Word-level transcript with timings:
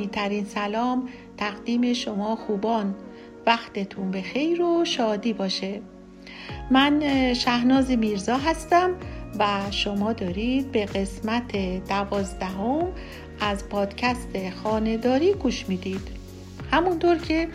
صمیمیترین 0.00 0.44
سلام 0.44 1.08
تقدیم 1.36 1.92
شما 1.92 2.36
خوبان. 2.36 2.94
وقتتون 3.46 4.10
به 4.10 4.22
خیر 4.22 4.62
و 4.62 4.84
شادی 4.84 5.32
باشه. 5.32 5.80
من 6.70 7.02
شهناز 7.34 7.90
میرزا 7.90 8.36
هستم 8.36 8.90
و 9.38 9.46
شما 9.70 10.12
دارید 10.12 10.72
به 10.72 10.84
قسمت 10.84 11.56
دوازدهم 11.88 12.88
از 13.40 13.68
پادکست 13.68 14.50
خانهداری 14.62 15.34
گوش 15.34 15.68
می‌دید. 15.68 16.08
همونطور 16.72 17.16
که 17.16 17.48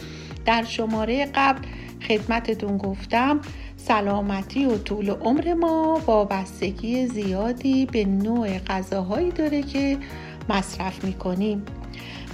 در 0.46 0.63
شماره 0.63 1.26
قبل 1.35 1.62
خدمتتون 2.07 2.77
گفتم 2.77 3.41
سلامتی 3.77 4.65
و 4.65 4.77
طول 4.77 5.09
عمر 5.09 5.54
ما 5.54 6.02
وابستگی 6.05 7.07
زیادی 7.07 7.85
به 7.85 8.05
نوع 8.05 8.57
غذاهایی 8.57 9.32
داره 9.32 9.62
که 9.62 9.98
مصرف 10.49 11.04
می‌کنیم. 11.04 11.63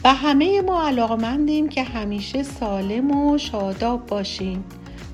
و 0.04 0.14
همه 0.14 0.62
ما 0.62 0.88
علاقمندیم 0.88 1.70
که 1.70 1.84
همیشه 1.84 2.44
سالم 2.44 3.12
و 3.12 3.38
شاداب 3.38 4.06
باشیم 4.06 4.64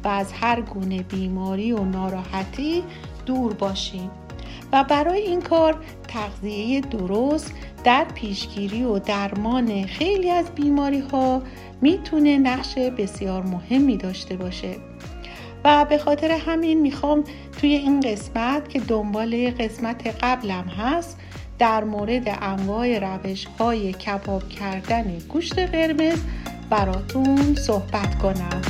و 0.03 0.07
از 0.07 0.33
هر 0.33 0.61
گونه 0.61 1.03
بیماری 1.03 1.71
و 1.71 1.83
ناراحتی 1.83 2.83
دور 3.25 3.53
باشیم 3.53 4.11
و 4.71 4.83
برای 4.83 5.21
این 5.21 5.41
کار 5.41 5.83
تغذیه 6.08 6.81
درست 6.81 7.53
در 7.83 8.03
پیشگیری 8.15 8.83
و 8.83 8.99
درمان 8.99 9.85
خیلی 9.85 10.30
از 10.30 10.45
بیماری 10.55 10.99
ها 10.99 11.41
می‌تونه 11.81 12.38
نقش 12.38 12.77
بسیار 12.77 13.43
مهمی 13.43 13.97
داشته 13.97 14.35
باشه. 14.35 14.75
و 15.63 15.85
به 15.85 15.97
خاطر 15.97 16.31
همین 16.31 16.81
می‌خوام 16.81 17.23
توی 17.59 17.69
این 17.69 17.99
قسمت 17.99 18.69
که 18.69 18.80
دنبال 18.80 19.52
قسمت 19.59 20.08
قبلم 20.23 20.65
هست 20.67 21.19
در 21.59 21.83
مورد 21.83 22.38
انواع 22.41 23.00
روش 23.00 23.45
های 23.59 23.94
کباب 23.94 24.50
کردن 24.50 25.17
گوشت 25.30 25.59
قرمز 25.59 26.19
براتون 26.69 27.55
صحبت 27.55 28.17
کنم. 28.17 28.61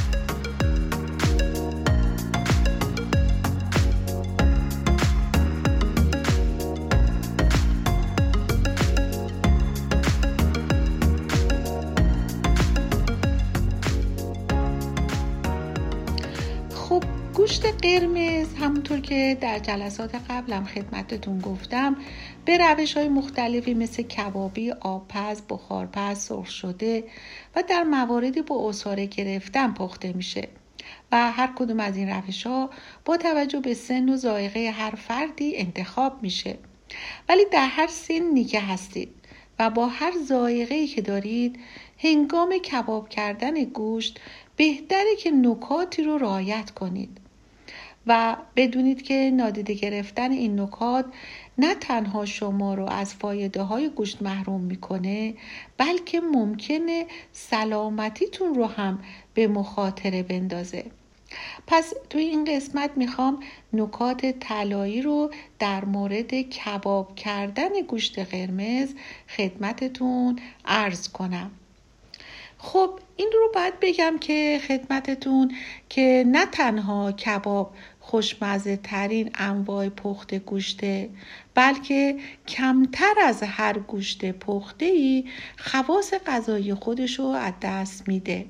همونطور 18.67 18.99
که 18.99 19.37
در 19.41 19.59
جلسات 19.59 20.15
قبلم 20.29 20.65
خدمتتون 20.65 21.39
گفتم 21.39 21.95
به 22.45 22.57
روش 22.57 22.97
های 22.97 23.09
مختلفی 23.09 23.73
مثل 23.73 24.03
کبابی، 24.03 24.71
آبپز، 24.71 25.41
بخارپز، 25.49 26.17
سرخ 26.17 26.49
شده 26.49 27.03
و 27.55 27.63
در 27.69 27.83
مواردی 27.83 28.41
با 28.41 28.69
اصاره 28.69 29.05
گرفتن 29.05 29.73
پخته 29.73 30.13
میشه. 30.13 30.47
و 31.11 31.31
هر 31.31 31.53
کدوم 31.55 31.79
از 31.79 31.97
این 31.97 32.09
روش 32.09 32.47
ها 32.47 32.69
با 33.05 33.17
توجه 33.17 33.59
به 33.59 33.73
سن 33.73 34.09
و 34.09 34.17
ذائقه 34.17 34.69
هر 34.69 34.95
فردی 34.95 35.57
انتخاب 35.57 36.23
میشه. 36.23 36.57
ولی 37.29 37.45
در 37.51 37.67
هر 37.67 37.87
سنی 37.87 38.43
که 38.43 38.59
هستید 38.59 39.09
و 39.59 39.69
با 39.69 39.87
هر 39.87 40.13
ذائقه 40.25 40.87
که 40.87 41.01
دارید 41.01 41.59
هنگام 41.97 42.57
کباب 42.57 43.09
کردن 43.09 43.63
گوشت 43.63 44.19
بهتره 44.55 45.15
که 45.19 45.31
نکاتی 45.31 46.03
رو 46.03 46.17
رعایت 46.17 46.71
کنید. 46.71 47.26
و 48.07 48.37
بدونید 48.55 49.01
که 49.01 49.31
نادیده 49.33 49.73
گرفتن 49.73 50.31
این 50.31 50.59
نکات 50.59 51.05
نه 51.57 51.75
تنها 51.75 52.25
شما 52.25 52.73
رو 52.73 52.85
از 52.85 53.13
فایده 53.13 53.61
های 53.61 53.89
گوشت 53.89 54.21
محروم 54.21 54.61
می‌کنه 54.61 55.33
بلکه 55.77 56.19
ممکنه 56.19 57.05
سلامتیتون 57.31 58.55
رو 58.55 58.65
هم 58.65 58.99
به 59.33 59.47
مخاطره 59.47 60.23
بندازه. 60.23 60.85
پس 61.67 61.93
توی 62.09 62.23
این 62.23 62.45
قسمت 62.45 62.91
می‌خوام 62.95 63.39
نکات 63.73 64.25
طلایی 64.25 65.01
رو 65.01 65.31
در 65.59 65.85
مورد 65.85 66.41
کباب 66.41 67.15
کردن 67.15 67.81
گوشت 67.87 68.19
قرمز 68.19 68.89
خدمتتون 69.37 70.39
عرض 70.65 71.09
کنم. 71.09 71.51
خب 72.57 72.99
این 73.15 73.29
رو 73.33 73.51
باید 73.53 73.73
بگم 73.81 74.17
که 74.21 74.59
خدمتتون 74.67 75.51
که 75.89 76.23
نه 76.27 76.45
تنها 76.45 77.11
کباب 77.11 77.73
خوشمزه 78.07 78.77
ترین 78.77 79.31
انواع 79.35 79.89
پخت 79.89 80.35
گوشته 80.35 81.09
بلکه 81.55 82.17
کمتر 82.47 83.13
از 83.23 83.43
هر 83.43 83.79
گوشت 83.79 84.31
پخته 84.31 84.85
ای 84.85 85.25
خواص 85.57 86.13
غذایی 86.27 86.73
خودش 86.73 87.19
رو 87.19 87.25
از 87.25 87.53
دست 87.61 88.07
میده. 88.07 88.45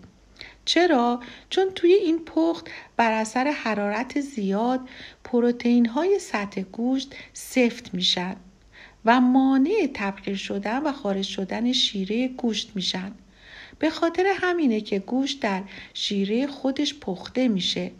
چرا؟ 0.66 1.19
چون 1.50 1.69
توی 1.75 1.94
این 1.94 2.19
پخت 2.25 2.68
بر 2.97 3.12
اثر 3.12 3.47
حرارت 3.47 4.22
زیاد 4.22 4.79
پروتئین 5.23 5.85
های 5.85 6.19
سطح 6.19 6.62
گوشت 6.62 7.16
سفت 7.34 7.94
میشن 7.94 8.35
و 9.06 9.22
مانع 9.22 9.89
تبخیر 9.94 10.35
شدن 10.35 10.84
و 10.84 10.91
خارج 10.91 11.25
شدن 11.25 11.72
شیره 11.72 12.28
گوشت 12.28 12.72
میشن. 12.75 13.12
به 13.79 13.89
خاطر 13.89 14.34
همینه 14.35 14.81
که 14.81 15.00
گوشت 15.00 15.39
در 15.39 15.63
شیره 15.94 16.47
خودش 16.47 16.94
پخته 17.00 17.47
میشه. 17.47 17.91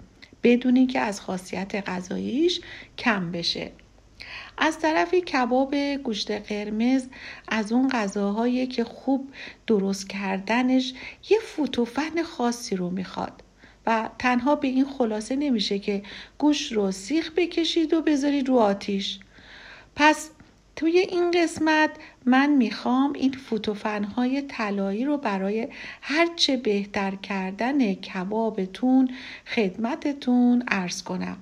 بدون 0.44 0.88
که 0.88 1.00
از 1.00 1.22
خاصیت 1.22 1.90
غذاییش 1.90 2.62
کم 2.98 3.32
بشه. 3.32 3.72
از 4.58 4.80
طرف 4.80 5.14
کباب 5.14 5.76
گوشت 5.76 6.32
قرمز 6.32 7.08
از 7.48 7.72
اون 7.72 7.88
غذاهایی 7.88 8.68
که 8.68 8.84
خوب 8.84 9.30
درست 9.68 10.10
کردنش 10.10 10.94
یه 11.30 11.40
فوتوفن 11.40 12.24
خاصی 12.24 12.76
رو 12.76 12.90
می‌خواد 12.90 13.44
و 13.86 14.10
تنها 14.20 14.56
به 14.56 14.68
این 14.68 14.86
خلاصه 14.86 15.36
نمیشه 15.36 15.80
که 15.80 16.04
گوشت 16.38 16.74
رو 16.74 16.92
سیخ 16.92 17.32
بکشید 17.38 17.94
و 17.94 18.02
بذارید 18.02 18.48
رو 18.48 18.56
آتیش. 18.56 19.20
پس 19.96 20.30
توی 20.78 20.98
این 21.00 21.32
قسمت 21.32 21.90
من 22.26 22.50
می‌خوام 22.50 23.14
این 23.14 23.32
فوتوفنهای 23.32 24.42
طلایی 24.42 25.06
رو 25.06 25.18
برای 25.18 25.68
هرچه 26.02 26.58
بهتر 26.58 27.16
کردن 27.16 27.94
کبابتون 27.94 29.10
خدمتتون 29.56 30.64
ارز 30.68 31.04
کنم. 31.04 31.38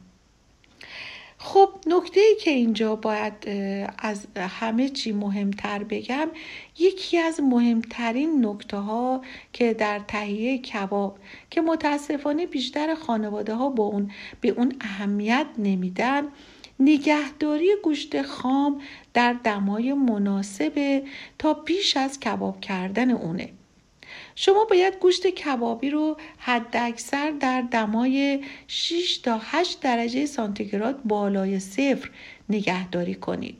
خب 1.38 1.69
نکته 1.88 2.19
ای 2.19 2.35
که 2.41 2.51
اینجا 2.51 2.96
باید 2.96 3.34
از 3.97 4.28
همه 4.38 4.90
چی 4.90 5.12
مهمتر 5.12 5.84
بگم 5.84 6.28
یکی 6.79 7.17
از 7.17 7.40
مهمترین 7.40 8.46
نکته 8.46 8.78
ها 8.78 9.22
که 9.53 9.73
در 9.73 10.00
تهیه 10.07 10.58
کباب 10.58 11.20
که 11.49 11.61
متاسفانه 11.61 12.46
بیشتر 12.46 12.96
خانواده 12.96 13.53
ها 13.53 13.70
با 13.70 13.84
اون 13.84 14.11
به 14.41 14.49
اون 14.49 14.73
اهمیت 14.81 15.47
نمیدن 15.58 16.23
نگهداری 16.79 17.70
گوشت 17.84 18.22
خام 18.22 18.81
در 19.16 19.34
دمای 19.34 19.94
مناسب 19.94 21.03
تا 21.40 21.53
پیش 21.53 21.97
از 21.97 22.20
کباب 22.20 22.62
کردن 22.62 23.12
اونه. 23.12 23.50
شما 24.35 24.66
باید 24.66 25.00
گوشت 25.00 25.28
کبابی 25.28 25.90
رو 25.90 26.17
حد 26.38 26.78
اکثر 26.78 27.32
در 27.32 27.62
دمای 27.62 28.44
6 28.67 29.17
تا 29.17 29.40
8 29.44 29.82
درجه 29.82 30.26
سانتیگراد 30.26 31.03
بالای 31.03 31.59
صفر 31.59 32.09
نگهداری 32.50 33.16
کنید. 33.16 33.58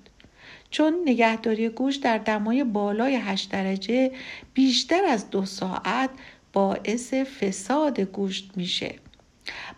چون 0.70 0.94
نگهداری 1.06 1.70
گوشت 1.70 2.04
در 2.04 2.18
دمای 2.18 2.64
بالای 2.64 3.16
8 3.16 3.52
درجه 3.52 4.12
بیشتر 4.54 5.06
از 5.06 5.30
دو 5.30 5.46
ساعت 5.46 6.10
باعث 6.54 7.14
فساد 7.14 8.00
گوشت 8.00 8.52
میشه. 8.56 8.96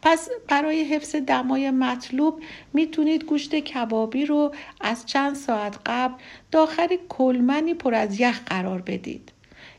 پس 0.01 0.29
برای 0.47 0.83
حفظ 0.83 1.15
دمای 1.15 1.71
مطلوب 1.71 2.41
می‌تونید 2.73 3.23
گوشت 3.23 3.55
کبابی 3.55 4.25
رو 4.25 4.53
از 4.81 5.05
چند 5.05 5.35
ساعت 5.35 5.77
قبل 5.85 6.13
داخل 6.51 6.87
کلمنی 7.09 7.73
پر 7.73 7.93
از 7.95 8.19
یخ 8.19 8.41
قرار 8.45 8.81
بدید. 8.81 9.31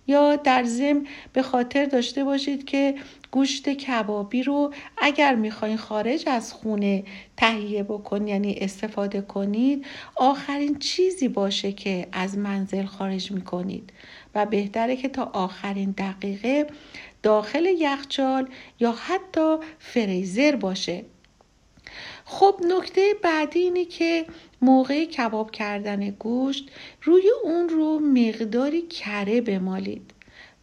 یا 0.07 0.37
در 0.37 0.65
زم 0.65 1.05
به 1.33 1.43
خاطر 1.43 1.85
داشته 1.85 2.25
باشید 2.25 2.65
که 2.65 2.95
گوشت 3.31 3.69
کبابی 3.69 4.43
رو 4.43 4.73
اگر 4.99 5.35
می‌خواین 5.35 5.77
خارج 5.77 6.25
از 6.27 6.53
خونه 6.53 7.05
تهیه 7.37 7.83
بکنید 7.83 8.29
یعنی 8.29 8.59
استفاده 8.61 9.21
کنید 9.21 9.87
آخرین 10.15 10.79
چیزی 10.79 11.29
باشه 11.29 11.73
که 11.73 12.09
از 12.13 12.39
منزل 12.39 12.85
خارج 12.85 13.33
می‌کنید. 13.33 13.93
و 14.35 14.47
بهتره 14.47 14.97
که 14.97 15.09
تا 15.09 15.25
آخرین 15.25 15.91
دقیقه 15.91 16.67
داخل 17.23 17.67
یخچال 17.67 18.49
یا 18.81 18.93
حتی 18.93 19.57
فریزر 19.79 20.57
باشه. 20.57 21.05
خب 22.25 22.61
نکته 22.69 23.15
بعدی 23.23 23.59
اینه 23.59 23.85
که 23.85 24.27
موقع 24.63 25.05
کباب 25.05 25.51
کردن 25.51 26.11
گوشت 26.11 26.71
روی 27.03 27.31
اون 27.43 27.69
رو 27.69 27.99
مقداری 27.99 28.83
کره 28.83 29.41
بمالید 29.41 30.15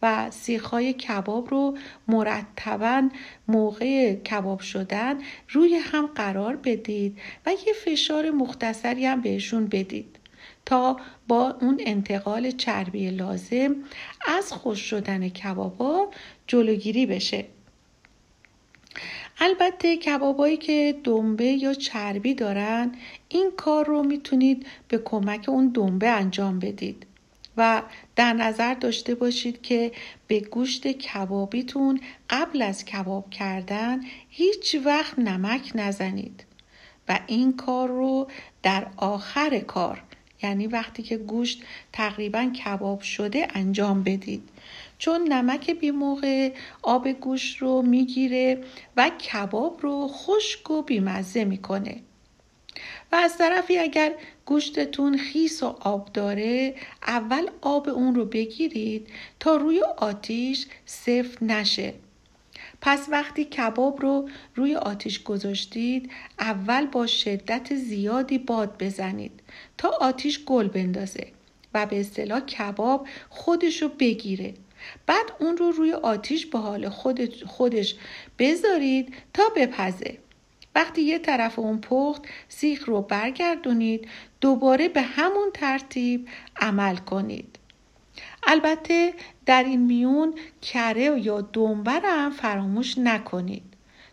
و 0.02 0.30
سیخهای 0.30 0.92
کباب 0.92 1.50
رو 1.50 1.78
مرتبا 2.08 3.08
موقع 3.48 4.14
کباب 4.14 4.60
شدن 4.60 5.18
روی 5.48 5.74
هم 5.74 6.06
قرار 6.06 6.56
بدید 6.56 7.18
و 7.46 7.52
یه 7.66 7.72
فشار 7.72 8.30
مختصری 8.30 9.06
هم 9.06 9.20
بهشون 9.20 9.66
بدید 9.66 10.18
تا 10.66 10.96
با 11.28 11.56
اون 11.60 11.80
انتقال 11.86 12.50
چربی 12.50 13.10
لازم 13.10 13.76
از 14.26 14.52
خوش 14.52 14.80
شدن 14.80 15.28
کبابا 15.28 16.10
جلوگیری 16.46 17.06
بشه. 17.06 17.44
البته 19.38 19.96
کبابایی 19.96 20.56
که 20.56 20.96
دنبه 21.04 21.44
یا 21.44 21.74
چربی 21.74 22.34
دارن 22.34 22.92
این 23.28 23.50
کار 23.56 23.86
رو 23.86 24.02
می‌تونید 24.02 24.66
به 24.88 24.98
کمک 24.98 25.48
اون 25.48 25.68
دنبه 25.68 26.08
انجام 26.08 26.58
بدید. 26.58 27.06
و 27.56 27.82
در 28.16 28.32
نظر 28.32 28.74
داشته 28.74 29.14
باشید 29.14 29.62
که 29.62 29.92
به 30.26 30.40
گوشت 30.40 30.86
کبابیتون 30.86 32.00
قبل 32.30 32.62
از 32.62 32.84
کباب 32.84 33.30
کردن 33.30 34.00
هیچ 34.28 34.76
وقت 34.84 35.18
نمک 35.18 35.72
نزنید. 35.74 36.44
و 37.08 37.20
این 37.26 37.56
کار 37.56 37.88
رو 37.88 38.28
در 38.62 38.86
آخر 38.96 39.58
کار 39.58 40.02
یعنی 40.42 40.66
وقتی 40.66 41.02
که 41.02 41.16
گوشت 41.16 41.62
تقریبا 41.92 42.50
کباب 42.64 43.00
شده 43.00 43.48
انجام 43.54 44.02
بدید. 44.02 44.48
چون 44.98 45.32
نمک 45.32 45.70
بی 45.70 45.90
موقع 45.90 46.52
آب 46.82 47.12
گوشت 47.12 47.58
رو 47.58 47.82
می‌گیره 47.82 48.60
و 48.96 49.08
کباب 49.08 49.78
رو 49.82 50.08
خشک 50.08 50.70
و 50.70 50.82
بیمزه 50.82 51.44
می‌کنه. 51.44 52.00
و 53.12 53.16
از 53.16 53.38
طرفی 53.38 53.78
اگر 53.78 54.12
گوشتتون 54.46 55.18
خیس 55.18 55.62
و 55.62 55.66
آب 55.80 56.12
داره 56.12 56.74
اول 57.06 57.50
آب 57.60 57.88
اون 57.88 58.14
رو 58.14 58.24
بگیرید 58.24 59.08
تا 59.40 59.56
روی 59.56 59.82
آتیش 59.96 60.66
سفت 60.86 61.42
نشه. 61.42 61.94
پس 62.80 63.08
وقتی 63.10 63.44
کباب 63.44 64.02
رو 64.02 64.28
روی 64.54 64.74
آتیش 64.74 65.22
گذاشتید 65.22 66.10
اول 66.38 66.86
با 66.86 67.06
شدت 67.06 67.74
زیادی 67.74 68.38
باد 68.38 68.82
بزنید 68.82 69.40
تا 69.78 69.88
آتیش 70.00 70.44
گل 70.44 70.68
بندازه 70.68 71.26
و 71.74 71.86
به 71.86 72.00
اصطلاح 72.00 72.40
کباب 72.40 73.06
خودش 73.30 73.82
رو 73.82 73.88
بگیره. 73.88 74.54
بعد 75.06 75.32
اون 75.38 75.56
رو 75.56 75.70
روی 75.70 75.92
آتیش 75.92 76.46
به 76.46 76.58
حال 76.58 76.88
خودش 77.46 77.94
بذارید 78.38 79.14
تا 79.34 79.42
بپزه. 79.56 80.18
وقتی 80.74 81.02
یه 81.02 81.18
طرف 81.18 81.58
اون 81.58 81.80
پخت 81.80 82.22
سیخ 82.48 82.88
رو 82.88 83.02
برگردونید 83.02 84.08
دوباره 84.40 84.88
به 84.88 85.02
همون 85.02 85.50
ترتیب 85.54 86.28
عمل 86.56 86.96
کنید. 86.96 87.58
البته 88.46 89.14
در 89.46 89.64
این 89.64 89.82
میون 89.82 90.34
کره 90.62 91.20
یا 91.20 91.40
دنبر 91.40 92.00
هم 92.04 92.30
فراموش 92.30 92.98
نکنید. 92.98 93.62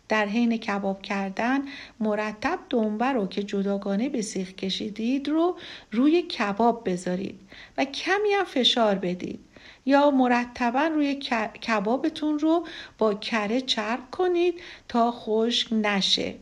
در 0.08 0.26
حین 0.26 0.56
کباب 0.56 1.02
کردن 1.02 1.62
مرتب 2.00 2.58
دنبه 2.70 3.06
رو 3.06 3.26
که 3.26 3.42
جداگانه 3.42 4.08
به 4.08 4.22
سیخ 4.22 4.52
کشیدید 4.52 5.28
رو 5.28 5.56
روی 5.92 6.22
کباب 6.22 6.90
بذارید 6.90 7.40
و 7.78 7.84
کمی 7.84 8.32
هم 8.32 8.44
فشار 8.44 8.94
بدید. 8.94 9.40
یا 9.86 10.10
مرتبا 10.10 10.86
روی 10.86 11.14
کبابتون 11.62 12.38
رو 12.38 12.66
با 12.98 13.14
کره 13.14 13.60
چرب 13.60 14.10
کنید 14.10 14.60
تا 14.88 15.12
خشک 15.12 15.72
نشه. 15.72 16.34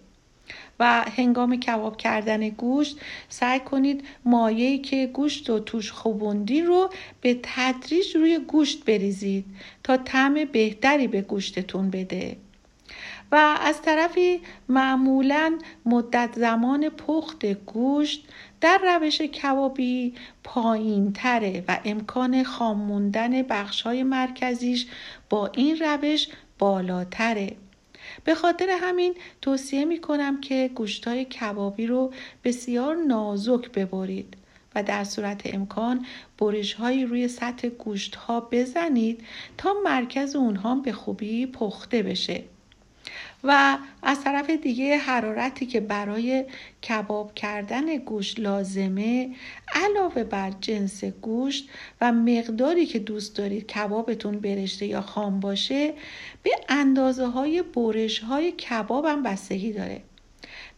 و 0.80 1.04
هنگام 1.16 1.56
کباب 1.56 1.96
کردن 1.96 2.48
گوشت 2.48 2.96
سعی 3.28 3.60
کنید 3.60 4.04
مایهی 4.24 4.78
که 4.78 5.06
گوشت 5.06 5.50
و 5.50 5.58
توش 5.58 5.92
خوبوندی 5.92 6.62
رو 6.62 6.90
به 7.20 7.40
تدریج 7.42 8.16
روی 8.16 8.38
گوشت 8.38 8.84
بریزید 8.84 9.44
تا 9.82 9.96
طعم 9.96 10.44
بهتری 10.44 11.08
به 11.08 11.22
گوشتتون 11.22 11.90
بده. 11.90 12.36
و 13.32 13.56
از 13.60 13.82
طرفی 13.82 14.40
معمولا 14.68 15.58
مدت 15.86 16.30
زمان 16.36 16.88
پخت 16.88 17.46
گوشت 17.46 18.28
در 18.62 18.80
روش 18.98 19.20
کبابی 19.20 20.14
پایین 20.44 21.12
تره 21.12 21.64
و 21.68 21.80
امکان 21.84 22.42
خام 22.42 22.78
موندن 22.78 23.42
بخش 23.42 23.82
های 23.82 24.02
مرکزیش 24.02 24.86
با 25.30 25.46
این 25.46 25.76
روش 25.76 26.28
بالاتره. 26.58 27.56
به 28.24 28.34
خاطر 28.34 28.78
همین 28.80 29.14
توصیه 29.40 29.84
می 29.84 30.00
کنم 30.00 30.40
که 30.40 30.70
گوشتای 30.74 31.24
کبابی 31.24 31.86
رو 31.86 32.12
بسیار 32.44 32.96
نازک 32.96 33.72
ببرید 33.72 34.36
و 34.74 34.82
در 34.82 35.04
صورت 35.04 35.54
امکان 35.54 36.06
برش 36.38 36.72
هایی 36.72 37.04
روی 37.04 37.28
سطح 37.28 37.68
گوشت 37.68 38.16
ها 38.16 38.40
بزنید 38.40 39.24
تا 39.58 39.74
مرکز 39.84 40.36
اونها 40.36 40.74
به 40.74 40.92
خوبی 40.92 41.46
پخته 41.46 42.02
بشه. 42.02 42.44
و 43.44 43.78
از 44.02 44.24
طرف 44.24 44.50
دیگه 44.50 44.96
حرارتی 44.96 45.66
که 45.66 45.80
برای 45.80 46.44
کباب 46.88 47.34
کردن 47.34 47.96
گوشت 47.96 48.40
لازمه 48.40 49.30
علاوه 49.74 50.24
بر 50.24 50.50
جنس 50.60 51.04
گوشت 51.04 51.70
و 52.00 52.12
مقداری 52.12 52.86
که 52.86 52.98
دوست 52.98 53.36
دارید 53.36 53.66
کبابتون 53.66 54.40
برشته 54.40 54.86
یا 54.86 55.00
خام 55.00 55.40
باشه 55.40 55.94
به 56.42 56.50
اندازه 56.68 57.26
های 57.26 57.62
برش 57.62 58.18
های 58.18 58.52
کباب 58.52 59.04
هم 59.04 59.22
بستگی 59.22 59.72
داره. 59.72 60.02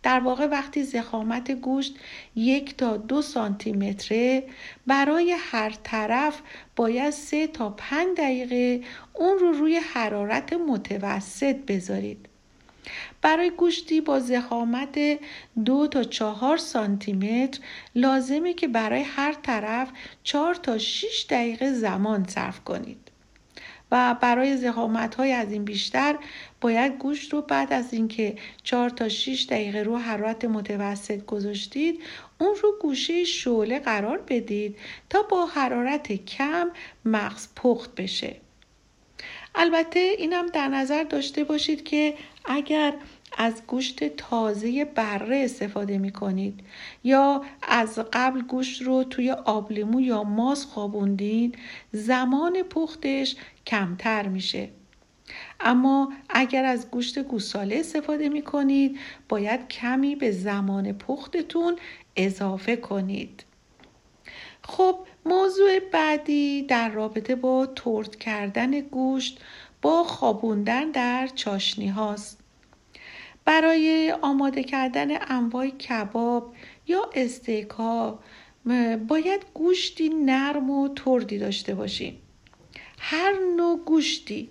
در 0.02 0.20
واقع 0.20 0.46
وقتی 0.46 0.82
زخامت 0.82 1.50
گوشت 1.50 1.96
یک 2.36 2.76
تا 2.76 2.96
دو 2.96 3.22
سانتی 3.22 3.72
متره 3.72 4.44
برای 4.86 5.36
هر 5.38 5.74
طرف 5.82 6.40
باید 6.76 7.10
سه 7.10 7.46
تا 7.46 7.70
پنج 7.70 8.08
دقیقه 8.16 8.80
اون 9.12 9.38
رو 9.38 9.52
روی 9.52 9.76
حرارت 9.76 10.52
متوسط 10.52 11.56
بذارید. 11.56 12.28
برای 13.24 13.50
گوشتی 13.50 14.00
با 14.00 14.20
زخامت 14.20 14.98
دو 15.64 15.86
تا 15.86 16.04
چهار 16.04 16.56
سانتی 16.56 17.12
متر 17.12 17.60
لازمه 17.94 18.54
که 18.54 18.68
برای 18.68 19.02
هر 19.02 19.32
طرف 19.32 19.88
چهار 20.22 20.54
تا 20.54 20.78
6 20.78 21.26
دقیقه 21.30 21.72
زمان 21.72 22.24
صرف 22.28 22.60
کنید. 22.64 23.10
و 23.90 24.16
برای 24.20 24.56
زخامت 24.56 25.14
های 25.14 25.32
از 25.32 25.52
این 25.52 25.64
بیشتر 25.64 26.18
باید 26.60 26.98
گوشت 26.98 27.32
رو 27.32 27.42
بعد 27.42 27.72
از 27.72 27.92
اینکه 27.94 28.36
4 28.62 28.90
تا 28.90 29.08
6 29.08 29.46
دقیقه 29.50 29.82
رو 29.82 29.96
حرارت 29.96 30.44
متوسط 30.44 31.24
گذاشتید 31.26 32.02
اون 32.38 32.54
رو 32.62 32.78
گوشه 32.80 33.24
شعله 33.24 33.78
قرار 33.78 34.18
بدید 34.28 34.76
تا 35.10 35.22
با 35.22 35.46
حرارت 35.46 36.12
کم 36.12 36.70
مغز 37.04 37.48
پخت 37.56 37.94
بشه. 37.94 38.36
البته 39.54 40.14
اینم 40.18 40.46
در 40.46 40.68
نظر 40.68 41.04
داشته 41.04 41.44
باشید 41.44 41.84
که 41.84 42.14
اگر 42.44 42.94
از 43.38 43.62
گوشت 43.66 44.04
تازه 44.16 44.84
بره 44.84 45.36
استفاده 45.44 45.98
می 45.98 46.12
کنید 46.12 46.60
یا 47.04 47.42
از 47.62 47.98
قبل 48.12 48.40
گوشت 48.40 48.82
رو 48.82 49.04
توی 49.04 49.30
آبلیمو 49.30 50.00
یا 50.00 50.22
ماس 50.22 50.64
خوابوندین 50.64 51.54
زمان 51.92 52.62
پختش 52.62 53.36
کمتر 53.66 54.28
میشه 54.28 54.68
اما 55.60 56.12
اگر 56.28 56.64
از 56.64 56.90
گوشت 56.90 57.18
گوساله 57.18 57.76
استفاده 57.76 58.28
می 58.28 58.42
کنید 58.42 58.98
باید 59.28 59.68
کمی 59.68 60.16
به 60.16 60.30
زمان 60.30 60.92
پختتون 60.92 61.76
اضافه 62.16 62.76
کنید 62.76 63.44
خب 64.62 64.98
موضوع 65.26 65.78
بعدی 65.92 66.62
در 66.62 66.88
رابطه 66.88 67.34
با 67.34 67.66
ترد 67.66 68.16
کردن 68.16 68.80
گوشت 68.80 69.40
با 69.82 70.04
خوابوندن 70.04 70.90
در 70.90 71.26
چاشنی 71.26 71.88
هاست. 71.88 72.43
برای 73.44 74.14
آماده 74.22 74.64
کردن 74.64 75.08
انواع 75.30 75.68
کباب 75.68 76.54
یا 76.86 77.10
استیک 77.14 77.68
ها 77.68 78.18
باید 79.08 79.46
گوشتی 79.54 80.08
نرم 80.08 80.70
و 80.70 80.88
تردی 80.88 81.38
داشته 81.38 81.74
باشیم. 81.74 82.18
هر 82.98 83.34
نوع 83.56 83.78
گوشتی 83.84 84.48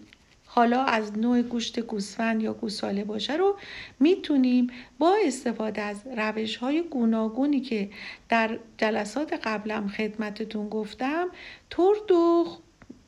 حالا 0.55 0.83
از 0.83 1.17
نوع 1.17 1.41
گوشت 1.41 1.79
گوسفند 1.79 2.43
یا 2.43 2.53
گوساله 2.53 3.03
باشه 3.03 3.33
رو 3.33 3.57
می‌تونیم 3.99 4.67
با 4.99 5.15
استفاده 5.25 5.81
از 5.81 6.01
روش 6.17 6.55
های 6.55 6.81
گوناگونی 6.81 7.61
که 7.61 7.89
در 8.29 8.59
جلسات 8.77 9.33
قبلم 9.33 9.87
خدمتتون 9.87 10.69
گفتم 10.69 11.27
ترد 11.69 12.11
و 12.11 12.45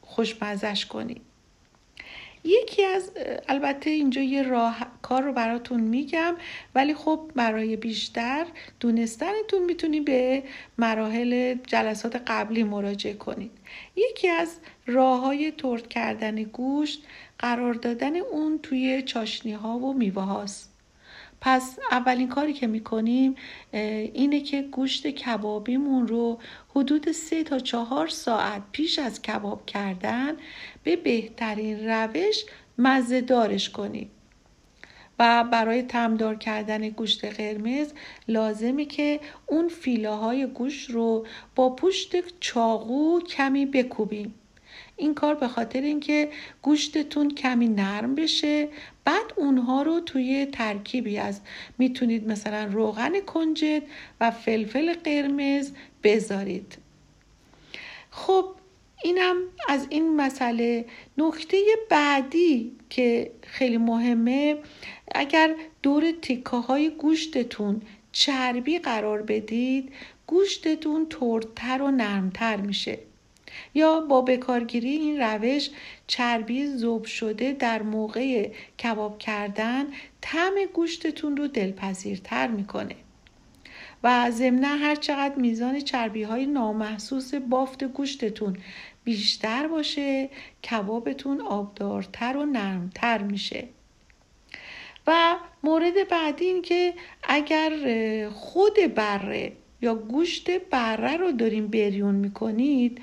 خوشمزش 0.02 0.86
کنیم 0.86 1.22
یکی 2.46 2.86
از 2.86 3.12
البته 3.48 3.90
اینجا 3.90 4.22
یه 4.22 4.44
راه 4.44 4.88
کار 5.02 5.24
رو 5.24 5.34
براتون 5.34 5.80
میگم 5.80 6.36
ولی 6.76 6.94
خب 6.94 7.32
برای 7.36 7.76
بیشتر 7.76 8.46
دونستنتون 8.80 9.64
می‌تونید 9.66 10.06
به 10.06 10.44
مراحل 10.78 11.56
جلسات 11.68 12.16
قبلی 12.28 12.64
مراجعه 12.64 13.14
کنید. 13.14 13.52
یکی 13.96 14.28
از 14.30 14.60
راه 14.88 15.20
های 15.22 15.52
ترد 15.52 15.88
کردن 15.88 16.44
گوشت 16.44 17.04
قرار 17.40 17.74
دادن 17.74 18.16
اون 18.16 18.60
توی 18.64 19.02
چاشنی 19.02 19.54
ها 19.54 19.78
و 19.78 19.94
میوه 19.94 20.24
هاست 20.24 20.75
پس 21.42 21.80
اولین 21.92 22.28
کاری 22.28 22.54
که 22.54 22.68
می‌کنیم 22.68 23.36
اینه 23.72 24.42
که 24.42 24.62
گوشت 24.62 25.08
کبابیمون 25.08 26.08
رو 26.08 26.40
حدود 26.70 27.12
سه 27.12 27.44
تا 27.44 27.60
چهار 27.60 28.08
ساعت 28.08 28.62
پیش 28.72 29.00
از 29.00 29.22
کباب 29.22 29.66
کردن 29.66 30.34
به 30.84 30.96
بهترین 30.96 31.88
روش 31.90 32.46
مزه 32.78 33.22
دارش 33.22 33.70
کنیم. 33.70 34.12
و 35.20 35.44
برای 35.52 35.84
تمدار 35.84 36.36
کردن 36.36 36.90
گوشت 36.90 37.26
قرمز 37.26 37.94
لازمه 38.28 38.86
که 38.86 39.20
اون 39.46 39.68
فیله 39.68 40.10
های 40.10 40.46
گوشت 40.46 40.90
رو 40.90 41.26
با 41.56 41.76
پشت 41.76 42.40
چاقو 42.40 43.20
کمی 43.22 43.66
بکوبیم. 43.66 44.34
این 44.98 45.14
کار 45.14 45.36
به 45.36 45.48
خاطر 45.48 45.82
اینکه 45.82 46.30
گوشتتون 46.62 47.30
کمی 47.30 47.68
نرم 47.68 48.16
بشه 48.16 48.68
بعد 49.06 49.34
اونها 49.36 49.82
رو 49.82 50.00
توی 50.00 50.46
ترکیبی 50.46 51.18
از 51.18 51.42
می‌تونید 51.78 52.28
مثلا 52.28 52.70
روغن 52.72 53.20
کنجد 53.20 53.84
و 54.22 54.32
فلفل 54.32 54.94
قرمز 54.94 55.72
بذارید. 56.04 56.78
خب 58.12 58.46
اینم 59.04 59.36
از 59.70 59.88
این 59.90 60.16
مسئله. 60.16 60.86
نکته 61.18 61.58
بعدی 61.90 62.72
که 62.90 63.32
خیلی 63.42 63.78
مهمه 63.78 64.58
اگر 65.16 65.56
دور 65.84 66.12
تیکه 66.12 66.50
های 66.50 66.90
گوشتتون 66.90 67.82
چربی 68.12 68.80
قرار 68.80 69.22
بدید 69.22 69.94
گوشتتون 70.28 71.06
تردتر 71.10 71.82
و 71.82 71.92
نرمتر 71.92 72.56
میشه. 72.56 73.00
یا 73.74 74.00
با 74.00 74.22
بکارگیری 74.22 74.90
این 74.90 75.22
روش 75.22 75.70
چربی 76.08 76.68
زوب 76.68 77.06
شده 77.06 77.52
در 77.52 77.82
موقع 77.82 78.50
کباب 78.84 79.18
کردن 79.20 79.86
طعم 80.22 80.54
گوشتتون 80.74 81.38
رو 81.38 81.48
دلپذیرتر 81.48 82.48
می‌کنه. 82.48 82.96
و 84.04 84.32
ضمنا 84.32 84.68
هر 84.68 84.96
چقدر 84.96 85.36
میزان 85.36 85.80
چربی 85.80 86.24
های 86.24 86.46
نامحسوس 86.46 87.36
بافت 87.36 87.84
گوشتتون 87.84 88.58
بیشتر 89.04 89.68
باشه 89.68 90.30
کبابتون 90.72 91.42
آبدارتر 91.42 92.38
و 92.38 92.46
نرمتر 92.46 93.18
میشه. 93.18 93.68
و 95.08 95.36
مورد 95.64 96.08
بعدی 96.10 96.46
این 96.46 96.62
که 96.62 96.94
اگر 97.24 97.72
خود 98.30 98.74
بره 98.96 99.52
یا 99.82 99.96
گوشت 99.96 100.60
بره 100.60 101.18
رو 101.18 101.32
داریم 101.32 101.68
بریون 101.68 102.16
می‌کنید 102.16 103.02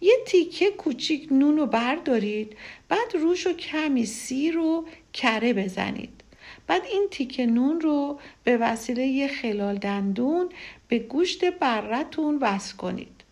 یه 0.00 0.16
تیکه 0.26 0.70
کوچیک 0.70 1.28
نون 1.30 1.56
رو 1.56 1.66
بردارید 1.66 2.56
بعد 2.88 3.14
روش 3.14 3.46
رو 3.46 3.52
کمی 3.52 4.06
سیر 4.06 4.58
و 4.58 4.86
کره 5.12 5.52
بزنید. 5.52 6.24
بعد 6.66 6.82
این 6.92 7.08
تیکه 7.10 7.46
نون 7.46 7.80
رو 7.80 8.18
به 8.44 8.56
وسیله 8.56 9.06
یه 9.06 9.28
خلال 9.28 9.76
دندون 9.76 10.48
به 10.88 10.98
گوشت 10.98 11.44
برتون 11.44 12.38
وصل 12.40 12.76
کنید 12.76 13.24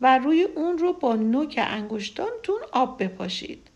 و 0.00 0.18
روی 0.18 0.42
اون 0.42 0.78
رو 0.78 0.92
با 0.92 1.16
نوک 1.16 1.60
انگشتانتون 1.62 2.60
آب 2.72 3.02
بپاشید 3.02 3.68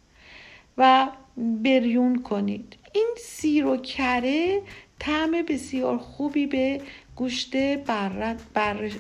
و 0.79 1.09
بریون 1.37 2.23
کنید. 2.23 2.77
این 2.93 3.15
سیر 3.19 3.67
و 3.67 3.77
کره 3.77 4.63
طعم 4.99 5.31
بسیار 5.31 5.99
خوبی 5.99 6.47
به 6.47 6.81
گوشت 7.17 7.57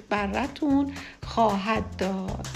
برتون 0.08 0.92
خواهد 1.22 1.96
داد. 1.98 2.46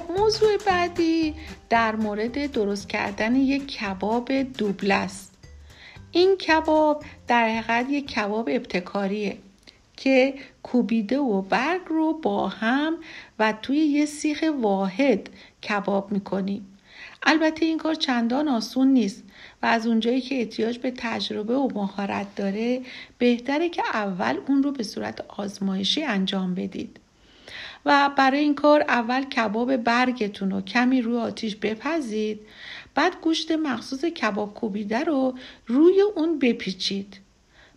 خب 0.00 0.20
موضوع 0.20 0.56
بعدی 0.66 1.34
در 1.68 1.96
مورد 1.96 2.52
درست 2.52 2.88
کردن 2.88 3.36
یک 3.36 3.66
کباب 3.66 4.32
دوبل 4.32 4.92
است. 4.92 5.34
این 6.12 6.36
کباب 6.36 7.04
در 7.28 7.48
حقیقت 7.48 7.90
یک 7.90 8.06
کباب 8.06 8.48
ابتکاریه 8.52 9.38
که 9.96 10.34
کوبیده 10.62 11.18
و 11.18 11.42
برگ 11.42 11.80
رو 11.88 12.12
با 12.12 12.48
هم 12.48 12.96
و 13.38 13.54
توی 13.62 13.76
یه 13.76 14.06
سیخ 14.06 14.44
واحد 14.60 15.28
کباب 15.68 16.12
می‌کنیم. 16.12 16.78
البته 17.22 17.66
این 17.66 17.78
کار 17.78 17.94
چندان 17.94 18.48
آسون 18.48 18.88
نیست 18.88 19.24
و 19.62 19.66
از 19.66 19.86
اونجایی 19.86 20.20
که 20.20 20.38
احتیاج 20.38 20.78
به 20.78 20.92
تجربه 20.96 21.56
و 21.56 21.68
مهارت 21.74 22.34
داره 22.34 22.80
بهتره 23.18 23.68
که 23.68 23.82
اول 23.94 24.38
اون 24.48 24.62
رو 24.62 24.72
به 24.72 24.82
صورت 24.82 25.24
آزمایشی 25.28 26.02
انجام 26.02 26.54
بدید. 26.54 26.99
و 27.84 28.10
برای 28.16 28.40
این 28.40 28.54
کار 28.54 28.80
اول 28.80 29.24
کباب 29.24 29.76
برگتون 29.76 30.50
رو 30.50 30.60
کمی 30.60 31.02
روی 31.02 31.16
آتیش 31.16 31.56
بپزید. 31.56 32.40
بعد 32.94 33.20
گوشت 33.20 33.52
مخصوص 33.52 34.04
کباب 34.04 34.54
کوبیده 34.54 35.04
رو 35.04 35.34
روی 35.66 36.00
اون 36.00 36.38
بپیچید. 36.38 37.20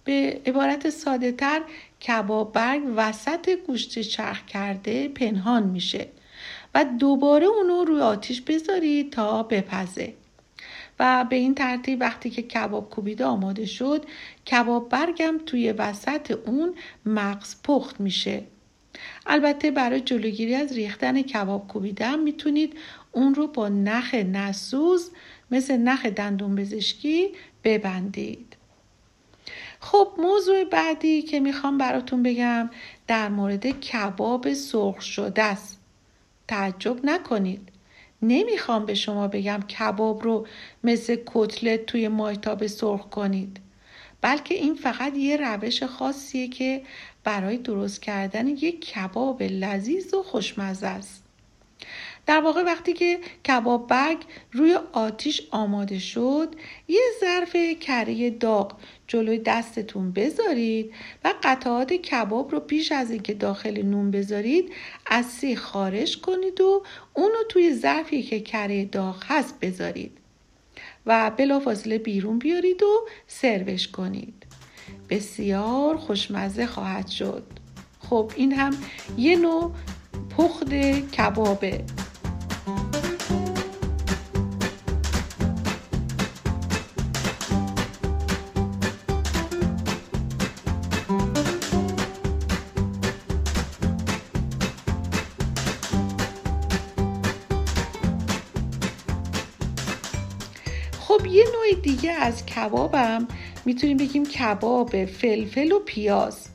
به 0.03 0.41
عبارت 0.45 0.89
ساده 0.89 1.31
تر 1.31 1.61
کباب 2.07 2.53
برگ 2.53 2.81
وسط 2.95 3.49
گوشت 3.49 3.99
چرخ 3.99 4.45
کرده 4.45 5.07
پنهان 5.07 5.63
میشه 5.63 6.07
و 6.75 6.85
دوباره 6.99 7.45
اونو 7.45 7.83
روی 7.83 8.01
آتیش 8.01 8.41
بذارید 8.41 9.11
تا 9.11 9.43
بپزه. 9.43 10.13
و 10.99 11.25
به 11.29 11.35
این 11.35 11.55
ترتیب 11.55 12.01
وقتی 12.01 12.29
که 12.29 12.41
کباب 12.41 12.89
کوبیده 12.89 13.25
آماده 13.25 13.65
شد 13.65 14.05
کباب 14.51 14.89
برگم 14.89 15.39
توی 15.45 15.71
وسط 15.71 16.37
اون 16.45 16.75
مغز 17.05 17.55
پخت 17.63 18.01
میشه. 18.01 18.43
البته 19.25 19.71
برای 19.71 20.01
جلوگیری 20.01 20.55
از 20.55 20.73
ریختن 20.73 21.21
کباب 21.21 21.67
کوبیده 21.67 22.05
هم 22.05 22.19
می‌تونید 22.23 22.77
اون 23.11 23.35
رو 23.35 23.47
با 23.47 23.69
نخ 23.69 24.13
نسوز 24.13 25.11
مثل 25.51 25.77
نخ 25.77 26.05
دندون 26.05 26.55
پزشکی 26.55 27.29
ببندید. 27.63 28.55
خب 29.79 30.07
موضوع 30.17 30.63
بعدی 30.63 31.21
که 31.21 31.39
می‌خوام 31.39 31.77
براتون 31.77 32.23
بگم 32.23 32.69
در 33.07 33.29
مورد 33.29 33.67
کباب 33.67 34.53
سرخ 34.53 35.01
شده 35.01 35.43
است. 35.43 35.79
تعجب 36.47 37.05
نکنید. 37.05 37.69
نمی‌خوام 38.21 38.85
به 38.85 38.93
شما 38.93 39.27
بگم 39.27 39.59
کباب 39.61 40.23
رو 40.23 40.47
مثل 40.83 41.17
کتلت 41.25 41.85
توی 41.85 42.07
مایتاب 42.07 42.67
سرخ 42.67 43.09
کنید 43.09 43.59
بلکه 44.21 44.55
این 44.55 44.75
فقط 44.75 45.17
یه 45.17 45.37
روش 45.37 45.83
خاصیه 45.83 46.47
که 46.47 46.81
برای 47.23 47.57
درست 47.57 48.01
کردن 48.01 48.47
یک 48.47 48.85
کباب 48.85 49.43
لذیذ 49.43 50.13
و 50.13 50.23
خوشمزه 50.23 50.87
است. 50.87 51.23
در 52.25 52.41
واقع 52.41 52.63
وقتی 52.63 52.93
که 52.93 53.19
کباب 53.47 53.87
برگ 53.87 54.17
روی 54.51 54.79
آتیش 54.91 55.41
آماده 55.51 55.99
شد 55.99 56.55
یه 56.87 57.01
ظرف 57.21 57.55
کره 57.79 58.29
داغ 58.29 58.77
جلوی 59.07 59.37
دستتون 59.37 60.11
بذارید 60.11 60.93
و 61.23 61.33
قطعات 61.43 61.93
کباب 61.93 62.51
رو 62.51 62.59
پیش 62.59 62.91
از 62.91 63.11
اینکه 63.11 63.33
داخل 63.33 63.81
نون 63.81 64.11
بذارید 64.11 64.73
از 65.05 65.25
سیخ 65.25 65.61
خارج 65.61 66.21
کنید 66.21 66.61
و 66.61 66.83
اونو 67.13 67.37
توی 67.49 67.73
ظرفی 67.73 68.23
که 68.23 68.39
کره 68.39 68.85
داغ 68.85 69.23
هست 69.27 69.59
بذارید 69.59 70.17
و 71.05 71.31
بلافاصله 71.37 71.97
بیرون 71.97 72.39
بیارید 72.39 72.83
و 72.83 73.07
سروش 73.27 73.87
کنید. 73.87 74.42
بسیار 75.09 75.97
خوشمزه 75.97 76.65
خواهد 76.65 77.07
شد. 77.07 77.43
خب 77.99 78.31
این 78.35 78.53
هم 78.53 78.73
یه 79.17 79.37
نوع 79.37 79.71
پخت 80.37 80.73
کبابه. 81.11 81.83
خب 100.99 101.25
یه 101.25 101.43
نوع 101.43 101.81
دیگه 101.81 102.11
از 102.11 102.45
کبابم 102.45 103.27
می‌تونیم 103.65 103.97
بگیم 103.97 104.25
کباب 104.25 105.05
فلفل 105.05 105.71
و 105.71 105.79
پیاز. 105.79 106.49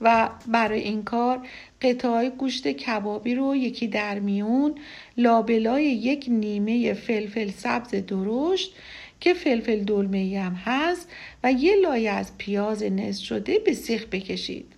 و 0.00 0.30
برای 0.46 0.80
این 0.80 1.02
کار 1.02 1.48
قطعه 1.82 2.30
گوشت 2.30 2.68
کبابی 2.68 3.34
رو 3.34 3.56
یکی 3.56 3.88
در 3.88 4.18
میون 4.18 4.74
لابلای 5.16 5.84
یک 5.84 6.26
نیمه 6.28 6.94
فلفل 6.94 7.50
سبز 7.50 7.90
درشت 7.90 8.74
که 9.20 9.34
فلفل 9.34 9.84
دلمه 9.84 10.40
هم 10.40 10.54
هست 10.54 11.08
و 11.44 11.52
یه 11.52 11.76
لایه 11.76 12.10
از 12.10 12.38
پیاز 12.38 12.82
نصف 12.82 13.24
شده 13.24 13.58
به 13.58 13.72
سیخ 13.72 14.06
بکشید. 14.06 14.72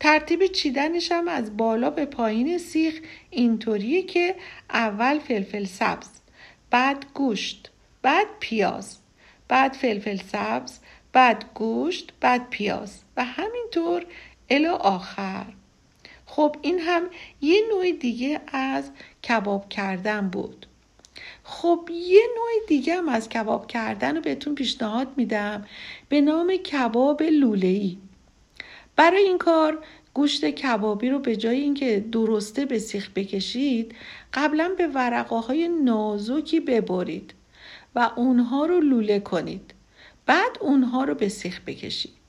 ترتیب 0.00 0.46
چیدنش 0.46 1.12
هم 1.12 1.28
از 1.28 1.56
بالا 1.56 1.90
به 1.90 2.04
پایین 2.04 2.58
سیخ 2.58 3.00
اینطوریه 3.30 4.02
که 4.02 4.34
اول 4.70 5.18
فلفل 5.18 5.64
سبز 5.64 6.08
بعد 6.70 7.06
گوشت 7.14 7.70
بعد 8.02 8.26
پیاز. 8.40 8.99
بعد 9.50 9.72
فلفل 9.72 10.16
سبز 10.16 10.78
بعد 11.12 11.44
گوشت 11.54 12.12
بعد 12.20 12.50
پیاز 12.50 13.00
و 13.16 13.24
همینطور 13.24 14.06
الا 14.50 14.74
آخر. 14.74 15.46
خب 16.26 16.56
این 16.62 16.78
هم 16.78 17.02
یه 17.40 17.62
نوع 17.70 17.92
دیگه 17.92 18.40
از 18.52 18.90
کباب 19.28 19.68
کردن 19.68 20.28
بود. 20.28 20.66
خب 21.44 21.90
یه 21.92 22.22
نوع 22.36 22.66
دیگه 22.68 22.96
هم 22.96 23.08
از 23.08 23.28
کباب 23.28 23.66
کردن 23.66 24.16
رو 24.16 24.22
بهتون 24.22 24.54
پیشنهاد 24.54 25.08
میدم 25.16 25.66
به 26.08 26.20
نام 26.20 26.56
کباب 26.56 27.22
لوله‌ای. 27.22 27.98
برای 28.96 29.22
این 29.22 29.38
کار 29.38 29.84
گوشت 30.14 30.44
کبابی 30.44 31.10
رو 31.10 31.18
به 31.18 31.36
جای 31.36 31.60
اینکه 31.60 32.04
درسته 32.12 32.64
به 32.64 32.78
سیخ 32.78 33.10
بکشید 33.10 33.94
قبلا 34.34 34.74
به 34.78 34.86
ورقه 34.86 35.36
های 35.36 35.68
نازکی 35.68 36.60
ببرید. 36.60 37.34
و 37.94 38.10
اونها 38.16 38.66
رو 38.66 38.80
لوله 38.80 39.20
کنید. 39.20 39.74
بعد 40.26 40.58
اونها 40.60 41.04
رو 41.04 41.14
به 41.14 41.28
سیخ 41.28 41.60
بکشید. 41.66 42.20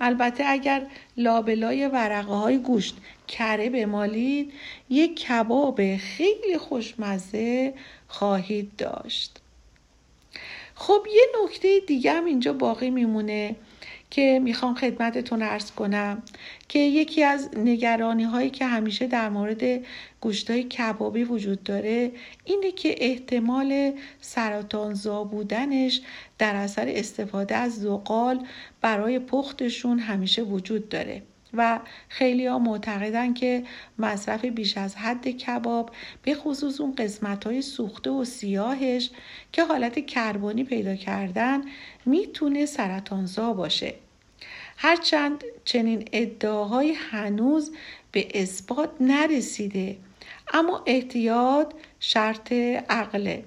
البته 0.00 0.44
اگر 0.46 0.86
لابلای 1.16 1.88
ورقه 1.88 2.32
های 2.32 2.58
گوشت 2.58 2.96
کره 3.28 3.70
بمالید 3.70 4.52
یک 4.90 5.20
کباب 5.20 5.96
خیلی 5.96 6.58
خوشمزه 6.58 7.74
خواهید 8.08 8.76
داشت. 8.76 9.40
خب 10.74 11.06
یه 11.14 11.22
نکته 11.44 11.80
دیگه 11.86 12.12
هم 12.12 12.24
اینجا 12.24 12.52
باقی 12.52 12.90
میمونه. 12.90 13.56
که 14.14 14.40
می‌خوام 14.42 14.74
خدمتتون 14.74 15.42
ارز 15.42 15.70
کنم 15.70 16.22
که 16.68 16.78
یکی 16.78 17.22
از 17.22 17.50
نگرانی 17.56 18.24
هایی 18.24 18.50
که 18.50 18.66
همیشه 18.66 19.06
در 19.06 19.28
مورد 19.28 19.62
گوشتای 20.20 20.62
کبابی 20.62 21.24
وجود 21.24 21.62
داره 21.62 22.12
اینه 22.44 22.72
که 22.72 22.94
احتمال 22.98 23.92
سرطانزا 24.20 25.24
بودنش 25.24 26.00
در 26.38 26.56
اثر 26.56 26.84
استفاده 26.88 27.56
از 27.56 27.80
زغال 27.80 28.46
برای 28.80 29.18
پختشون 29.18 29.98
همیشه 29.98 30.42
وجود 30.42 30.88
داره 30.88 31.22
و 31.54 31.80
خیلی 32.08 32.46
ها 32.46 32.58
معتقدن 32.58 33.34
که 33.34 33.64
مصرف 33.98 34.44
بیش 34.44 34.78
از 34.78 34.96
حد 34.96 35.28
کباب 35.28 35.90
به 36.22 36.34
خصوص 36.34 36.80
اون 36.80 36.94
قسمت 36.94 37.44
های 37.44 37.62
سوخته 37.62 38.10
و 38.10 38.24
سیاهش 38.24 39.10
که 39.52 39.64
حالت 39.64 40.06
کربانی 40.06 40.64
پیدا 40.64 40.96
کردن 40.96 41.62
می‌تونه 42.06 42.66
سرطانزا 42.66 43.52
باشه. 43.52 44.03
هرچند 44.84 45.44
چنین 45.64 46.08
ادعاهای 46.12 46.92
هنوز 46.92 47.72
به 48.12 48.28
اثبات 48.34 48.90
نرسیده 49.00 49.96
اما 50.52 50.82
احتیاط 50.86 51.74
شرط 52.00 52.52
عقله. 52.88 53.44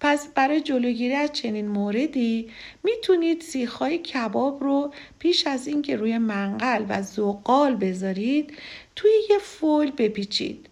پس 0.00 0.28
برای 0.28 0.60
جلوگیری 0.60 1.14
از 1.14 1.32
چنین 1.32 1.68
موردی 1.68 2.50
می‌تونید 2.84 3.40
سیخهای 3.40 3.98
کباب 3.98 4.62
رو 4.64 4.92
پیش 5.18 5.46
از 5.46 5.66
اینکه 5.66 5.96
روی 5.96 6.18
منقل 6.18 6.84
و 6.88 7.02
زغال 7.02 7.74
بذارید 7.74 8.52
توی 8.96 9.10
یه 9.30 9.38
فول 9.38 9.90
بپیچید. 9.90 10.66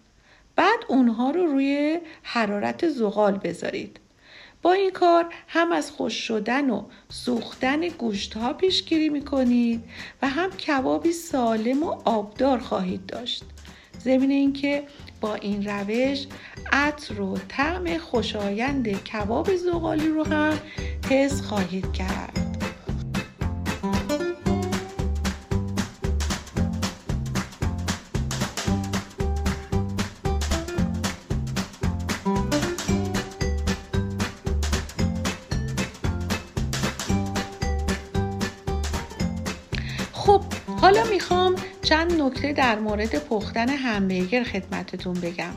بعد 0.55 0.79
اونها 0.87 1.31
رو 1.31 1.45
روی 1.45 1.99
حرارت 2.23 2.89
زغال 2.89 3.37
بذارید. 3.37 3.99
با 4.67 4.73
این 4.73 4.91
کار 4.91 5.25
هم 5.47 5.71
از 5.71 5.91
خوش 5.91 6.13
شدن 6.13 6.69
و 6.69 6.83
سوختن 7.09 7.87
گوشت 7.87 8.33
ها 8.37 8.53
پیشگیری 8.53 9.09
می 9.09 9.21
کنید 9.21 9.83
و 10.21 10.27
هم 10.27 10.49
کبابی 10.49 11.11
سالم 11.11 11.83
و 11.83 11.95
آبدار 12.05 12.59
خواهید 12.59 13.05
داشت. 13.05 13.43
ضمن 13.99 14.29
اینکه 14.29 14.83
با 15.21 15.35
این 15.35 15.67
روش 15.67 16.27
عطر 16.71 17.21
و 17.21 17.37
طعم 17.47 17.97
خوشایند 17.97 19.03
کباب 19.03 19.55
زغالی 19.55 20.07
رو 20.07 20.23
هم 20.23 20.59
حس 21.09 21.41
خواهید 21.41 21.93
کرد. 21.93 22.46
حالا 40.87 41.03
می‌خوام 41.03 41.55
چند 41.83 42.21
نکته 42.21 42.53
در 42.53 42.79
مورد 42.79 43.19
پختن 43.19 43.69
همبرگر 43.69 44.43
خدمتتون 44.43 45.13
بگم. 45.13 45.53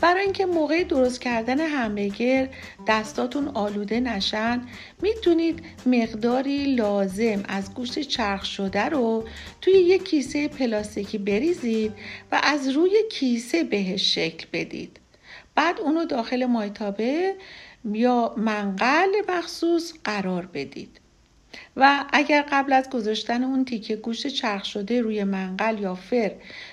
برای 0.00 0.22
اینکه 0.22 0.46
موقع 0.46 0.84
درست 0.84 1.20
کردن 1.20 1.60
همبرگر 1.60 2.48
دستاتون 2.88 3.48
آلوده 3.48 4.00
نشن 4.00 4.62
می‌تونید 5.02 5.62
مقداری 5.86 6.74
لازم 6.74 7.42
از 7.48 7.74
گوشت 7.74 8.00
چرخ 8.00 8.44
شده 8.44 8.84
رو 8.84 9.24
توی 9.60 9.72
یک 9.72 10.04
کیسه 10.04 10.48
پلاستیکی 10.48 11.18
بریزید 11.18 11.92
و 12.32 12.40
از 12.42 12.68
روی 12.68 13.02
کیسه 13.10 13.64
بهش 13.64 14.14
شکل 14.14 14.46
بدید. 14.52 15.00
بعد 15.54 15.80
اونو 15.80 16.04
داخل 16.04 16.46
مایتابه 16.46 17.34
یا 17.84 18.34
منقل 18.36 19.08
مخصوص 19.28 19.92
قرار 20.04 20.46
بدید. 20.46 21.00
و 21.76 22.04
اگر 22.12 22.44
قبل 22.50 22.72
از 22.72 22.90
گذاشتن 22.90 23.44
اون 23.44 23.64
تیکه 23.64 23.96
گوشت 23.96 24.26
چرخ 24.26 24.64
شده 24.64 25.00
روی 25.00 25.24
منقل 25.24 25.80
یا 25.80 25.94
فر 25.94 26.32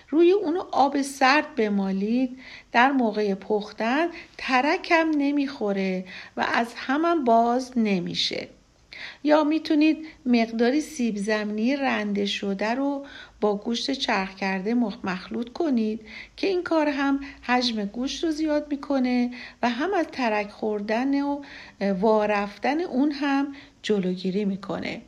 روی 0.10 0.32
اونو 0.32 0.64
آب 0.72 1.02
سرد 1.02 1.56
بمالید 1.56 2.40
در 2.72 2.92
موقع 2.92 3.34
پختن 3.36 4.08
ترکم 4.38 5.12
نمی‌خوره 5.18 6.06
و 6.38 6.46
از 6.54 6.74
همان 6.76 7.24
باز 7.24 7.72
نمیشه. 7.76 8.48
یا 9.24 9.44
می‌تونید 9.44 10.06
مقداری 10.26 10.82
سیب 10.82 11.18
زمینی 11.18 11.76
رنده 11.76 12.26
شده 12.26 12.74
رو 12.74 13.06
با 13.42 13.56
گوشت 13.56 13.92
چرخ 13.92 14.36
کرده 14.36 14.74
مخلوط 15.04 15.54
کنید 15.54 16.02
که 16.38 16.48
این 16.48 16.64
کار 16.64 16.88
هم 16.88 17.20
حجم 17.44 17.86
گوشت 17.86 18.24
رو 18.24 18.32
زیاد 18.32 18.68
می‌کنه 18.72 19.32
و 19.62 19.70
هم 19.70 19.94
از 19.94 20.06
ترک 20.12 20.50
خوردن 20.50 21.22
و 21.22 21.42
وارفتن 22.00 22.82
اون 22.82 23.12
هم 23.12 23.56
جلوگیری 23.82 24.46
می‌کنه. 24.46 25.02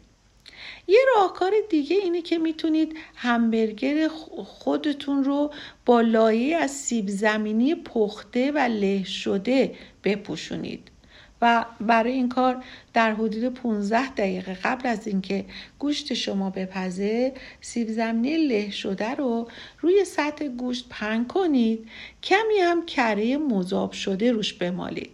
یه 0.87 0.99
راهکار 1.15 1.53
دیگه 1.69 1.95
اینه 1.95 2.21
که 2.21 2.37
می‌تونید 2.37 2.97
همبرگر 3.15 4.07
خودتون 4.45 5.23
رو 5.23 5.53
با 5.85 6.01
لایه 6.01 6.57
از 6.57 6.71
سیب 6.71 7.09
زمینی 7.09 7.75
پخته 7.75 8.51
و 8.51 8.57
له 8.57 9.03
شده 9.03 9.75
بپوشونید. 10.03 10.91
برای 11.81 12.11
این 12.11 12.29
کار 12.29 12.63
در 12.93 13.13
حدود 13.13 13.53
15 13.53 14.09
دقیقه 14.09 14.53
قبل 14.53 14.89
از 14.89 15.07
اینکه 15.07 15.45
گوشت 15.79 16.13
شما 16.13 16.49
بپزه 16.49 17.33
سیب 17.61 17.89
زمینی 17.89 18.47
له 18.47 18.71
شده 18.71 19.15
رو 19.15 19.47
روی 19.79 20.05
سطح 20.05 20.47
گوشت 20.47 20.89
پهن 20.89 21.25
کنید. 21.25 21.87
کمی 22.23 22.57
هم 22.63 22.85
کره 22.85 23.37
مذاب 23.37 23.91
شده 23.91 24.31
روش 24.31 24.53
بمالید. 24.53 25.11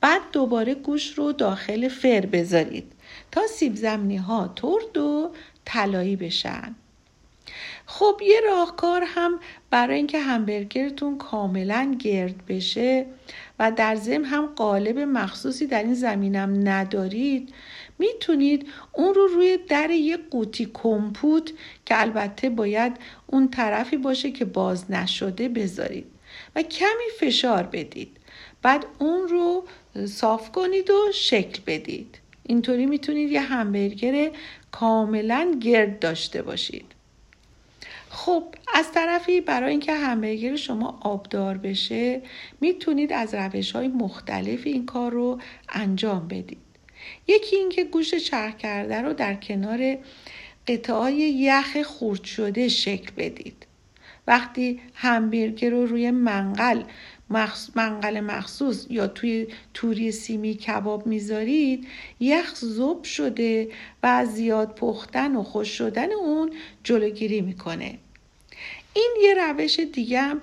بعد 0.00 0.22
دوباره 0.32 0.74
گوشت 0.74 1.18
رو 1.18 1.32
داخل 1.32 1.88
فر 1.88 2.26
بذارید 2.26 2.92
تا 3.30 3.46
سیب 3.46 3.76
زمینی 3.76 4.16
ها 4.16 4.52
ترد 4.56 4.96
و 4.96 5.30
طلایی 5.64 6.16
بشن. 6.16 6.74
خب 7.86 8.20
یه 8.22 8.40
راهکار 8.40 9.02
هم 9.06 9.40
برای 9.70 9.96
اینکه 9.96 10.18
همبرگرتون 10.18 11.18
کاملا 11.18 11.96
گرد 11.98 12.46
بشه 12.46 13.06
و 13.58 13.72
در 13.72 13.94
ضمن 13.94 14.24
هم 14.24 14.46
قالب 14.46 14.98
مخصوصی 14.98 15.66
در 15.66 15.82
این 15.82 15.94
زمینم 15.94 16.68
ندارید 16.68 17.54
می‌تونید 17.98 18.68
اون 18.92 19.14
رو 19.14 19.26
روی 19.26 19.58
در 19.68 19.90
یه 19.90 20.16
قوطی 20.16 20.70
کمپوت 20.74 21.52
که 21.86 22.00
البته 22.00 22.50
باید 22.50 22.96
اون 23.26 23.48
طرفی 23.48 23.96
باشه 23.96 24.30
که 24.30 24.44
باز 24.44 24.90
نشده 24.90 25.48
بذارید 25.48 26.06
و 26.56 26.62
کمی 26.62 27.10
فشار 27.20 27.62
بدید. 27.62 28.16
بعد 28.62 28.86
اون 28.98 29.28
رو 29.28 29.64
صاف 30.06 30.52
کنید 30.52 30.90
و 30.90 31.12
شکل 31.14 31.62
بدید. 31.66 32.18
اینطوری 32.42 32.86
می‌تونید 32.86 33.30
یه 33.30 33.40
همبرگر 33.40 34.30
کاملا 34.70 35.58
گرد 35.60 35.98
داشته 35.98 36.42
باشید. 36.42 36.97
خب 38.20 38.44
از 38.74 38.92
طرفی 38.92 39.40
برای 39.40 39.70
اینکه 39.70 39.94
همبرگر 39.94 40.56
شما 40.56 40.98
آبدار 41.02 41.58
بشه 41.58 42.22
می‌تونید 42.60 43.12
از 43.12 43.34
روش 43.34 43.72
های 43.72 43.88
مختلف 43.88 44.60
این 44.64 44.86
کار 44.86 45.12
رو 45.12 45.38
انجام 45.68 46.28
بدید. 46.28 46.58
یکی 47.28 47.56
اینکه 47.56 47.84
گوشت 47.84 48.16
چرخ 48.16 48.56
کرده 48.56 49.02
رو 49.02 49.12
در 49.12 49.34
کنار 49.34 49.98
قطعای 50.66 51.14
یخ 51.14 51.82
خورد 51.82 52.24
شده 52.24 52.68
شکل 52.68 53.10
بدید. 53.16 53.66
وقتی 54.26 54.80
همبرگر 54.94 55.70
رو 55.70 55.86
روی 55.86 56.10
منقل 56.10 56.82
منقل 57.74 58.20
مخصوص 58.20 58.86
یا 58.90 59.06
توی 59.06 59.46
توری 59.74 60.12
سیمی 60.12 60.54
کباب 60.54 61.06
می‌ذارید 61.06 61.86
یخ 62.20 62.54
زوب 62.54 63.04
شده 63.04 63.68
و 64.02 64.24
زیاد 64.24 64.74
پختن 64.74 65.36
و 65.36 65.42
خوش 65.42 65.68
شدن 65.68 66.12
اون 66.12 66.52
جلوگیری 66.84 67.40
می‌کنه. 67.40 67.98
این 68.94 69.16
یه 69.22 69.34
روش 69.34 69.80
دیگه 69.80 70.20
هم 70.20 70.40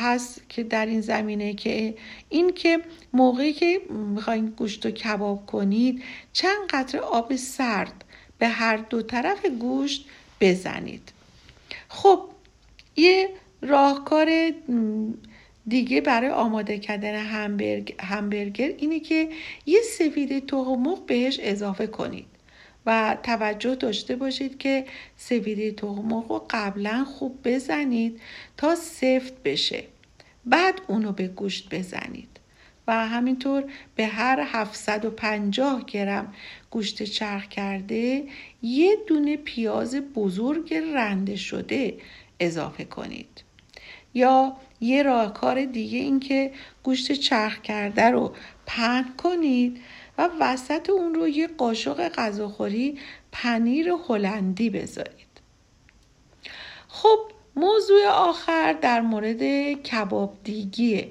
هست 0.00 0.42
که 0.48 0.62
در 0.62 0.86
این 0.86 1.00
زمینه 1.00 1.54
که 1.54 1.94
این 2.28 2.52
که 2.52 2.80
موقعی 3.12 3.52
که 3.52 3.80
می‌خواین 3.88 4.46
گوشت 4.46 4.86
رو 4.86 4.92
کباب 4.92 5.46
کنید 5.46 6.02
چند 6.32 6.66
قطره 6.70 7.00
آب 7.00 7.36
سرد 7.36 8.04
به 8.38 8.48
هر 8.48 8.76
دو 8.76 9.02
طرف 9.02 9.46
گوشت 9.46 10.08
بزنید. 10.40 11.12
خب 11.88 12.22
یه 12.96 13.28
راهکار 13.62 14.52
دیگه 15.68 16.00
برای 16.00 16.30
آماده 16.30 16.78
کردن 16.78 17.14
همبرگ، 17.14 17.94
همبرگر 18.00 18.68
اینه 18.78 19.00
که 19.00 19.28
یه 19.66 19.80
سفید 19.98 20.46
تخم 20.46 20.94
بهش 21.06 21.38
اضافه 21.42 21.86
کنید. 21.86 22.31
و 22.86 23.16
توجه 23.22 23.74
داشته 23.74 24.16
باشید 24.16 24.58
که 24.58 24.84
سفید 25.16 25.76
تخم 25.76 26.10
رو 26.14 26.46
قبلا 26.50 27.04
خوب 27.04 27.38
بزنید 27.44 28.20
تا 28.56 28.74
سفت 28.74 29.42
بشه. 29.42 29.84
بعد 30.44 30.80
اونو 30.86 31.12
به 31.12 31.28
گوشت 31.28 31.74
بزنید. 31.74 32.28
و 32.86 33.06
همینطور 33.06 33.64
به 33.96 34.06
هر 34.06 34.40
750 34.52 35.84
گرم 35.84 36.34
گوشت 36.70 37.02
چرخ 37.02 37.48
کرده 37.48 38.24
یه 38.62 38.96
دونه 39.06 39.36
پیاز 39.36 39.96
بزرگ 39.96 40.74
رنده 40.74 41.36
شده 41.36 41.94
اضافه 42.40 42.84
کنید. 42.84 43.44
یا 44.14 44.56
یه 44.80 45.02
راهکار 45.02 45.64
دیگه 45.64 45.98
این 45.98 46.20
که 46.20 46.50
گوشت 46.82 47.12
چرخ 47.12 47.60
کرده 47.60 48.04
رو 48.04 48.34
پهن 48.66 49.14
کنید. 49.16 49.80
و 50.18 50.28
وسط 50.40 50.90
اون 50.90 51.14
رو 51.14 51.28
یه 51.28 51.46
قاشق 51.46 52.08
غذاخوری 52.08 52.98
پنیر 53.32 53.92
هلندی 54.08 54.70
بذارید. 54.70 55.32
خب 56.88 57.18
موضوع 57.56 58.06
آخر 58.06 58.72
در 58.72 59.00
مورد 59.00 59.72
کباب 59.72 60.36
دیگیه 60.44 61.08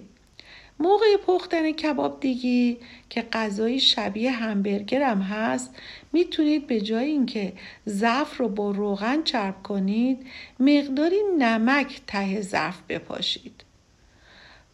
موقع 0.79 1.17
پختن 1.27 1.71
کباب 1.71 2.19
دیگی 2.19 2.77
که 3.09 3.21
غذای 3.21 3.79
شبیه 3.79 4.31
همبرگر 4.31 5.03
هم 5.03 5.21
هست 5.21 5.75
می‌تونید 6.13 6.67
به 6.67 6.81
جای 6.81 7.05
اینکه 7.05 7.53
ظرف 7.89 8.37
رو 8.37 8.49
با 8.49 8.71
روغن 8.71 9.23
چرب 9.23 9.63
کنید 9.63 10.27
مقداری 10.59 11.19
نمک 11.37 12.01
ته 12.07 12.41
ظرف 12.41 12.81
بپاشید. 12.89 13.63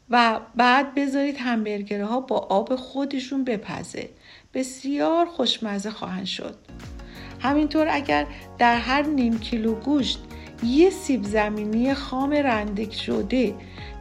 و 0.09 0.39
بعد 0.55 0.95
بذارید 0.95 1.37
همبرگرها 1.37 2.19
با 2.19 2.37
آب 2.37 2.75
خودشون 2.75 3.43
بپزه. 3.43 4.09
بسیار 4.53 5.25
خوشمزه 5.25 5.91
خواهند 5.91 6.25
شد. 6.25 6.55
همینطور 7.39 7.87
اگر 7.89 8.27
در 8.57 8.77
هر 8.77 9.01
نیم 9.01 9.39
کیلو 9.39 9.75
گوشت 9.75 10.19
یه 10.63 10.89
سیب 10.89 11.23
زمینی 11.23 11.93
خام 11.93 12.31
رنده 12.31 12.91
شده 12.91 13.55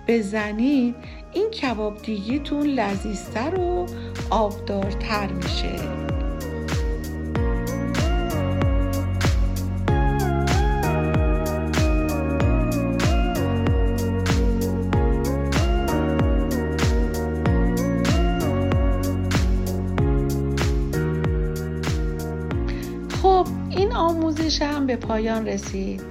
بزنید 0.09 0.95
این 1.33 1.51
کباب 1.51 2.03
دیگیتون 2.03 2.67
لذیذتر 2.67 3.61
و 3.61 3.87
آبدارتر 4.31 5.27
میشه. 5.27 6.16
این 23.77 23.93
آموزش 23.93 24.63
هم 24.63 24.87
به 24.87 24.97
پایان 24.97 25.47
رسید. 25.47 26.03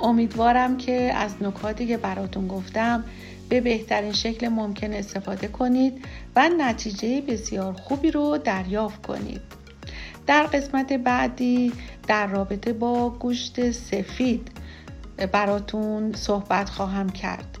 امیدوارم 0.00 0.76
که 0.76 1.12
از 1.14 1.42
نکاتی 1.42 1.86
که 1.86 1.96
براتون 1.96 2.48
گفتم 2.48 3.04
به 3.48 3.60
بهترین 3.60 4.12
شکل 4.12 4.48
ممکن 4.48 4.92
استفاده 4.92 5.48
کنید 5.48 6.04
و 6.36 6.48
نتیجه 6.58 7.20
بسیار 7.20 7.72
خوبی 7.72 8.10
رو 8.10 8.38
دریافت 8.38 9.06
کنید. 9.06 9.40
در 10.26 10.42
قسمت 10.42 10.92
بعدی 10.92 11.72
در 12.06 12.26
رابطه 12.26 12.72
با 12.72 13.10
گوشت 13.10 13.70
سفید 13.70 14.50
براتون 15.32 16.12
صحبت 16.12 16.68
خواهم 16.68 17.10
کرد. 17.10 17.58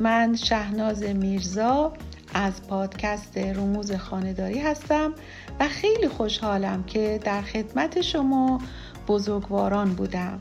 من 0.00 0.36
شهناز 0.36 1.02
میرزا 1.02 1.92
از 2.34 2.66
پادکست 2.66 3.38
رموز 3.38 3.92
خانداری 3.92 4.58
هستم 4.58 5.14
و 5.60 5.68
خیلی 5.68 6.08
خوشحالم 6.08 6.84
که 6.84 7.20
در 7.24 7.42
خدمت 7.42 8.00
شما 8.00 8.60
بزرگواران 9.08 9.94
بودم. 9.94 10.40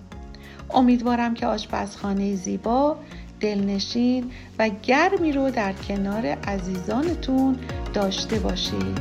امیدوارم 0.73 1.33
که 1.33 1.47
آشپزخانه 1.47 2.35
زیبا 2.35 2.97
دلنشین 3.39 4.31
و 4.59 4.69
گرمی 4.83 5.31
رو 5.31 5.49
در 5.51 5.73
کنار 5.73 6.25
عزیزانتون 6.25 7.57
داشته 7.93 8.39
باشید. 8.39 8.99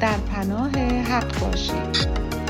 در 0.00 0.16
پناه 0.16 0.70
حق 0.80 1.40
باشید. 1.40 2.43